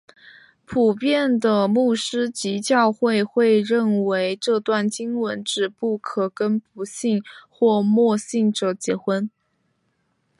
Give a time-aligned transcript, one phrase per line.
[0.65, 3.23] 普遍的牧师及教会
[3.61, 9.29] 认为这段经文指不可跟不信或未信者结婚。